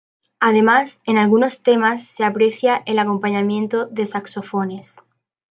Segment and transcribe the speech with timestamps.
[0.39, 5.03] Además en algunos temas se aprecia el acompañamiento de saxofones.